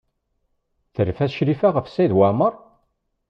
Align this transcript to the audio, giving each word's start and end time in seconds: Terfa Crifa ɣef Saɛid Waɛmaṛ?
Terfa 0.93 1.25
Crifa 1.35 1.69
ɣef 1.75 1.87
Saɛid 1.89 2.13
Waɛmaṛ? 2.17 2.53